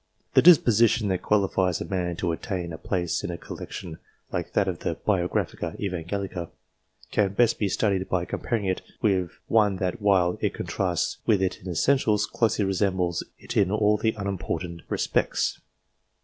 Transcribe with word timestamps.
The 0.33 0.41
disposition 0.41 1.09
that 1.09 1.21
qualifies 1.21 1.79
a 1.79 1.85
man 1.85 2.15
to 2.15 2.31
attain 2.31 2.73
a 2.73 2.79
place 2.79 3.23
in 3.23 3.29
a 3.29 3.37
collection 3.37 3.99
like 4.31 4.53
that 4.53 4.67
of 4.67 4.79
the" 4.79 4.95
Biographia 5.07 5.77
Evangelica," 5.79 6.49
can 7.11 7.33
best 7.33 7.59
be 7.59 7.69
studied 7.69 8.09
by 8.09 8.25
comparing 8.25 8.65
it 8.65 8.81
with 9.03 9.33
one 9.47 9.75
that, 9.75 10.01
while 10.01 10.39
it 10.41 10.55
contrasts 10.55 11.17
with 11.27 11.39
it 11.39 11.59
in 11.61 11.69
essentials, 11.69 12.25
closely 12.25 12.65
resembles 12.65 13.23
it 13.37 13.55
in 13.55 13.69
all 13.69 14.01
unimportant 14.17 14.81
respects. 14.89 15.61